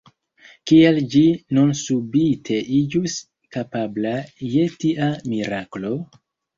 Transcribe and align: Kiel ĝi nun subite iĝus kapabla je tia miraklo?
Kiel 0.69 0.97
ĝi 1.15 1.21
nun 1.57 1.75
subite 1.83 2.59
iĝus 2.79 3.21
kapabla 3.59 4.19
je 4.57 4.69
tia 4.83 5.15
miraklo? 5.33 5.99